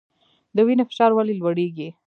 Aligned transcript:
د 0.55 0.57
وینې 0.67 0.83
فشار 0.89 1.11
ولې 1.13 1.33
لوړیږي؟ 1.41 1.89